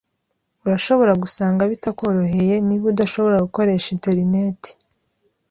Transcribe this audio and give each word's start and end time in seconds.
Urashobora 0.65 1.13
gusanga 1.23 1.61
bitakoroheye 1.71 2.55
niba 2.67 2.85
udashobora 2.93 3.43
gukoresha 3.45 3.87
interineti. 3.95 4.69